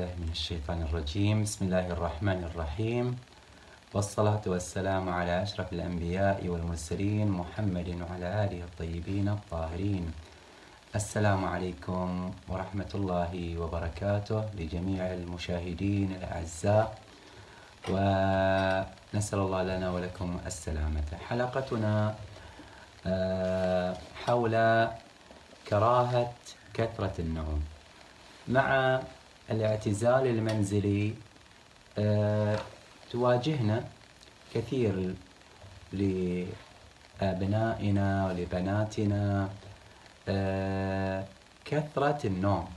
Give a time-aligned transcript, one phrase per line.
[0.00, 1.44] بالله من الشيطان الرجيم.
[1.44, 3.06] بسم الله الرحمن الرحيم.
[3.92, 10.04] والصلاة والسلام على أشرف الأنبياء والمرسلين محمد وعلى آله الطيبين الطاهرين.
[10.96, 16.88] السلام عليكم ورحمة الله وبركاته لجميع المشاهدين الأعزاء.
[17.92, 21.08] ونسأل الله لنا ولكم السلامة.
[21.28, 22.14] حلقتنا
[23.06, 23.92] آه،
[24.24, 24.54] حول
[25.68, 26.32] كراهة
[26.72, 27.60] كثرة النوم.
[28.48, 28.66] مع
[29.50, 31.14] الاعتزال المنزلي
[31.98, 32.58] آه،
[33.10, 33.84] تواجهنا
[34.54, 35.14] كثير
[37.22, 39.48] لأبنائنا ولبناتنا
[40.28, 41.24] آه،
[41.64, 42.68] كثرة النوم.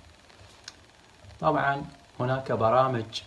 [1.39, 1.84] طبعا
[2.20, 3.21] هناك برامج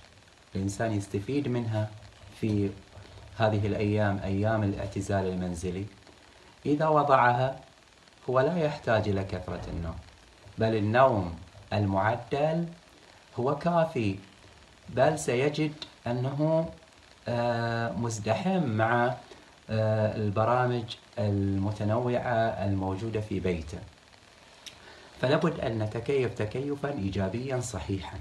[0.54, 1.90] الإنسان يستفيد منها
[2.40, 2.70] في
[3.36, 5.86] هذه الأيام أيام الاعتزال المنزلي.
[6.66, 7.60] إذا وضعها
[8.30, 9.96] هو لا يحتاج إلى كثرة النوم
[10.58, 11.34] بل النوم
[11.72, 12.66] المعدل
[13.40, 14.16] هو كافي
[14.88, 15.72] بل سيجد
[16.06, 16.68] أنه
[17.28, 19.14] آه، مزدحم مع
[19.70, 20.84] آه، البرامج
[21.18, 23.78] المتنوعة الموجودة في بيته.
[25.20, 28.18] فلابد أن نتكيف تكيفا إيجابيا صحيحا.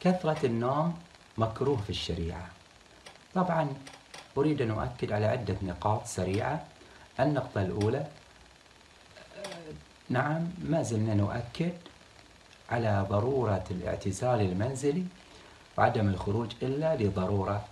[0.00, 0.94] كثرة النوم
[1.38, 2.46] مكروه في الشريعة.
[3.34, 3.68] طبعا
[4.38, 6.64] أريد أن أؤكد على عدة نقاط سريعة.
[7.20, 8.06] النقطة الأولى
[10.10, 11.72] نعم ما زلنا نؤكد
[12.70, 15.04] على ضرورة الاعتزال المنزلي
[15.78, 17.64] وعدم الخروج إلا لضرورة.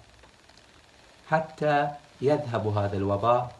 [1.31, 1.89] حتى
[2.21, 3.53] يذهب هذا الوباء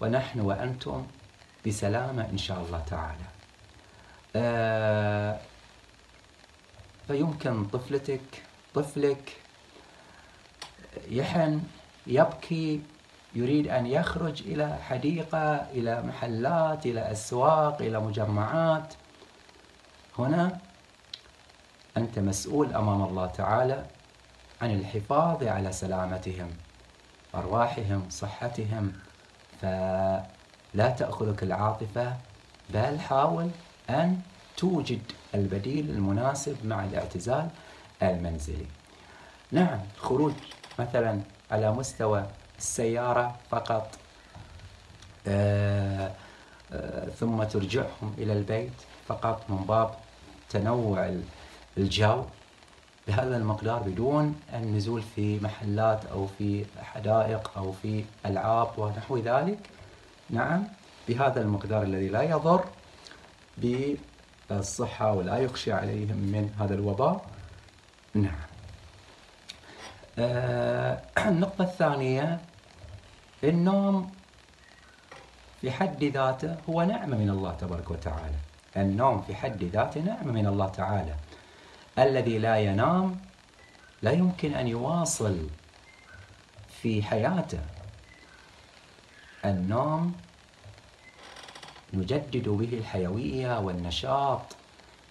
[0.00, 1.06] ونحن وأنتم
[1.66, 3.24] بسلامة إن شاء الله تعالى.
[4.36, 5.38] آه
[7.06, 8.42] فيمكن طفلتك
[8.74, 9.36] طفلك
[11.08, 11.62] يحن
[12.06, 12.80] يبكي
[13.34, 18.94] يريد أن يخرج إلى حديقة إلى محلات إلى أسواق إلى مجمعات.
[20.18, 20.58] هنا
[21.96, 23.84] أنت مسؤول أمام الله تعالى
[24.62, 26.50] عن الحفاظ على سلامتهم
[27.34, 28.92] أرواحهم صحتهم.
[29.60, 32.16] فلا تأخذك العاطفة
[32.70, 33.50] بل حاول
[33.90, 34.20] أن
[34.56, 35.02] توجد
[35.34, 37.48] البديل المناسب مع الاعتزال
[38.02, 38.66] المنزلي.
[39.52, 40.32] نعم خروج
[40.78, 41.20] مثلا
[41.50, 42.26] على مستوى
[42.58, 43.98] السيارة فقط
[45.26, 46.12] آه
[46.72, 48.72] آه ثم ترجعهم إلى البيت
[49.08, 49.94] فقط من باب
[50.52, 51.14] تنوع
[51.78, 52.22] الجو.
[53.08, 59.58] بهذا المقدار بدون النزول في محلات أو في حدائق أو في ألعاب ونحو ذلك
[60.30, 60.64] نعم
[61.08, 62.64] بهذا المقدار الذي لا يضر
[63.58, 67.24] بالصحة ولا يخشى عليهم من هذا الوباء.
[68.14, 68.40] نعم.
[70.18, 72.40] آه النقطة الثانية
[73.44, 74.10] النوم
[75.60, 78.51] في حد ذاته هو نعمة من الله تبارك وتعالى.
[78.76, 81.14] النوم في حد ذاته نعمة من الله تعالى.
[81.98, 83.20] الذي لا ينام
[84.02, 85.48] لا يمكن أن يواصل
[86.82, 87.60] في حياته.
[89.44, 90.14] النوم
[91.94, 94.56] نجدد به الحيوية والنشاط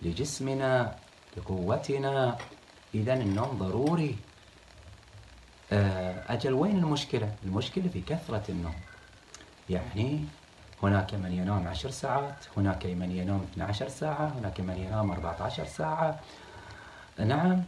[0.02, 0.96] لجسمنا
[1.38, 2.38] لقوتنا.
[2.96, 4.16] إذا النوم ضروري.
[5.72, 8.76] آه، أجل وين المشكلة؟ المشكلة في كثرة النوم.
[9.70, 10.26] يعني
[10.84, 16.19] هناك من ينام عشر ساعات هناك من ينام 12 ساعة هناك من ينام 14 ساعة.
[17.19, 17.64] نعم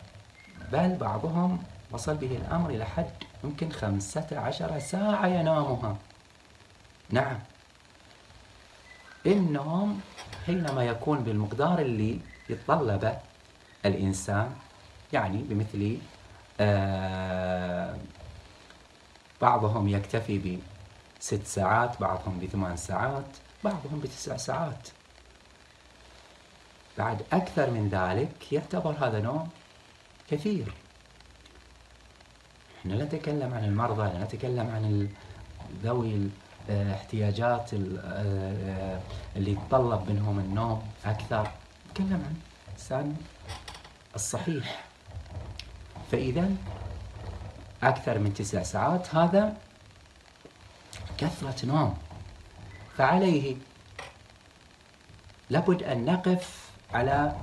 [0.71, 3.11] بل بعضهم وصل به الأمر إلى حد
[3.43, 5.97] يمكن خمسة عشر ساعة ينامها.
[7.09, 7.39] نعم.
[9.25, 10.01] النوم
[10.45, 12.19] حينما يكون بالمقدار اللي
[12.49, 13.17] يتطلبه
[13.85, 14.51] الإنسان
[15.13, 15.97] يعني بمثل
[16.59, 17.95] آه
[19.41, 20.37] بعضهم يكتفي
[21.23, 23.25] بست ساعات بعضهم بثمان ساعات
[23.63, 24.87] بعضهم بتسع ساعات.
[26.97, 29.49] بعد أكثر من ذلك يعتبر هذا نوم
[30.29, 30.73] كثير.
[32.79, 35.09] إحنا لا نتكلم عن المرضى لا نتكلم عن
[35.83, 36.29] ذوي
[36.69, 38.99] الاحتياجات آه،
[39.35, 41.51] اللي يتطلب منهم النوم أكثر.
[41.89, 42.35] نتكلم عن
[42.67, 43.15] الإنسان
[44.15, 44.85] الصحيح.
[46.11, 46.51] فإذا
[47.83, 49.57] أكثر من تسع ساعات هذا
[51.23, 51.97] كثرة نوم.
[52.97, 53.55] فعليه
[55.49, 57.35] لابد أن نقف على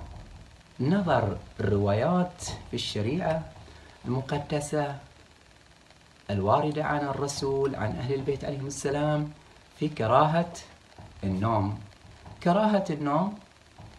[0.81, 3.43] نظر الروايات في الشريعة
[4.05, 4.97] المقدسة
[6.31, 9.33] الواردة عن الرسول عن أهل البيت عليهم السلام
[9.79, 10.53] في كراهة
[11.25, 11.79] النوم.
[12.43, 13.39] كراهة النوم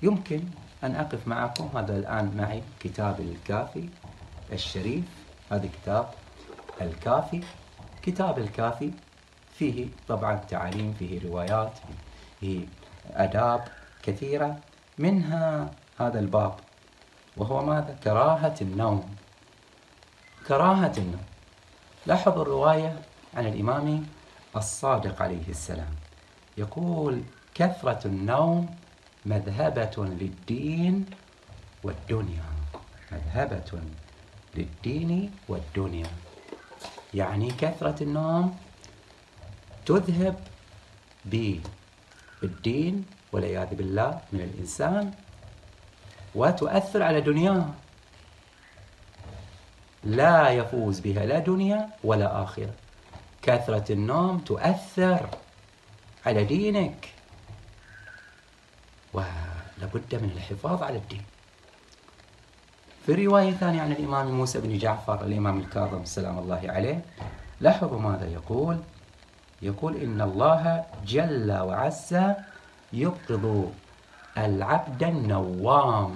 [0.02, 0.42] يمكن
[0.84, 1.70] أن أقف معكم.
[1.78, 3.90] هذا الآن معي كتاب الكافي
[4.52, 5.06] الشريف.
[5.52, 6.10] هذا كتاب
[6.82, 7.42] الكافي.
[8.02, 8.92] كتاب الكافي
[9.62, 11.72] فيه طبعا تعاليم فيه روايات
[12.40, 12.66] فيه
[13.14, 13.68] أداب
[14.04, 14.58] كثيرة.
[14.98, 16.56] منها هذا الباب
[17.38, 19.16] وهو ماذا؟ كراهة النوم.
[20.48, 21.26] كراهة النوم.
[22.06, 23.02] لاحظوا الرواية
[23.34, 24.06] عن الإمام
[24.56, 25.94] الصادق عليه السلام.
[26.58, 27.22] يقول
[27.54, 28.76] كثرة النوم
[29.26, 31.06] مذهبة للدين
[31.84, 32.50] والدنيا.
[33.12, 33.72] مذهبة
[34.56, 36.12] للدين والدنيا.
[37.14, 38.58] يعني كثرة النوم
[39.86, 40.36] تذهب
[41.26, 45.12] بالدين والعياذ بالله من الإنسان
[46.36, 47.66] وتؤثر على دنياه.
[50.04, 52.74] لا يفوز بها لا دنيا ولا آخرة.
[53.42, 55.30] كثرة النوم تؤثر
[56.26, 57.10] على دينك.
[59.14, 61.24] ولابد من الحفاظ على الدين.
[63.06, 67.02] في رواية ثانية عن الإمام موسى بن جعفر الإمام الكاظم سلام الله عليه
[67.62, 68.78] لاحظوا ماذا يقول؟
[69.62, 72.16] يقول إن الله جل وعز
[72.94, 73.74] يبغض
[74.38, 76.16] العبد النوام.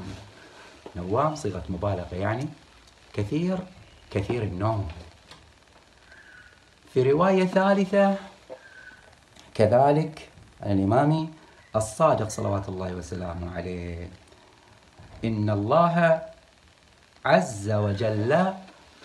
[0.96, 2.48] نوام صيغة مبالغة يعني
[3.14, 3.58] كثير
[4.12, 4.88] كثير النوم.
[6.94, 8.16] في رواية ثالثة
[9.54, 10.30] كذلك
[10.64, 11.34] الإمام
[11.76, 14.10] الصادق صلوات الله وسلامه عليه
[15.26, 16.22] إن الله
[17.26, 18.54] عز وجل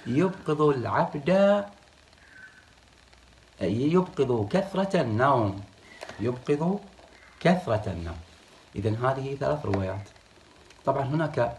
[0.07, 1.31] يبغض العبد
[3.61, 5.61] يبغض كثرة النوم.
[6.21, 6.81] يبغض
[7.41, 8.21] كثرة النوم.
[8.77, 10.09] إذا هذه ثلاث روايات.
[10.85, 11.57] طبعا هناك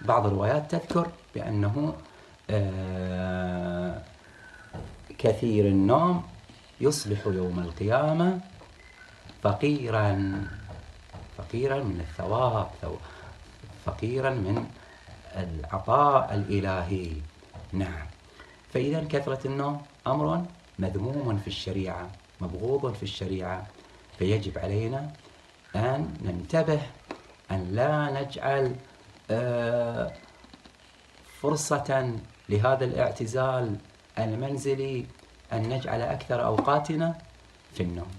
[0.00, 1.94] بعض الروايات تذكر بأنه
[2.50, 4.02] آه،
[5.18, 6.22] كثير النوم
[6.80, 8.40] يصبح يوم القيامة
[9.42, 10.32] فقيرا
[11.38, 12.70] فقيرا من الثواب
[13.84, 14.66] فقيرا من
[15.36, 17.12] العطاء الإلهي.
[17.72, 18.06] نعم.
[18.72, 20.44] فإذا كثرة النوم أمر
[20.78, 22.10] مذموم في الشريعة
[22.40, 23.66] مبغوض في الشريعة.
[24.18, 25.10] فيجب علينا
[25.76, 26.80] أن ننتبه
[27.50, 28.76] أن لا نجعل
[29.30, 30.12] آه،
[31.40, 32.12] فرصة
[32.48, 33.76] لهذا الاعتزال
[34.18, 35.06] المنزلي
[35.52, 37.18] أن نجعل أكثر أوقاتنا
[37.74, 38.10] في النوم.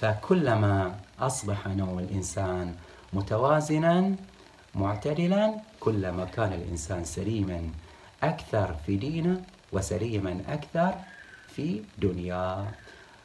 [0.00, 2.74] فكلما أصبح نوم الإنسان
[3.12, 4.16] متوازنا
[4.74, 7.70] معتدلا كلما كان الإنسان سليما
[8.22, 10.94] أكثر في دينه وسليما أكثر
[11.56, 12.72] في دنياه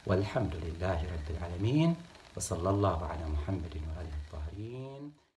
[0.06, 1.96] والحمد لله رب العالمين
[2.36, 5.27] وصلى الله على محمد وآله الطاهرين.